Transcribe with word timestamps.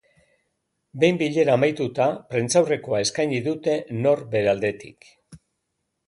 Behin 1.01 1.17
bilera 1.21 1.57
amaituta, 1.57 2.07
prentsaurrekoa 2.31 3.01
eskaini 3.07 3.41
dute 3.51 3.75
nor 3.99 4.23
bere 4.33 4.51
aldetik. 4.55 5.11